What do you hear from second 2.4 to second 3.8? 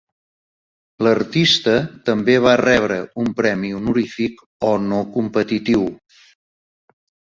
va rebre un premi